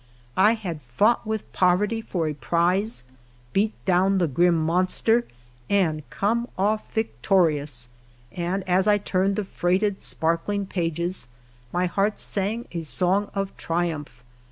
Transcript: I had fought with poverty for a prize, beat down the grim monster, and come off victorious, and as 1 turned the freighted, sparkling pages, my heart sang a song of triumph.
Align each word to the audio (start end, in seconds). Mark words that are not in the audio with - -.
I 0.35 0.55
had 0.55 0.81
fought 0.81 1.27
with 1.27 1.53
poverty 1.53 2.01
for 2.01 2.27
a 2.27 2.33
prize, 2.33 3.03
beat 3.53 3.73
down 3.85 4.17
the 4.17 4.25
grim 4.27 4.55
monster, 4.59 5.25
and 5.69 6.01
come 6.09 6.47
off 6.57 6.91
victorious, 6.91 7.87
and 8.31 8.67
as 8.67 8.87
1 8.87 8.97
turned 9.01 9.35
the 9.35 9.43
freighted, 9.45 10.01
sparkling 10.01 10.65
pages, 10.65 11.27
my 11.71 11.85
heart 11.85 12.17
sang 12.17 12.65
a 12.71 12.81
song 12.81 13.29
of 13.35 13.55
triumph. 13.57 14.23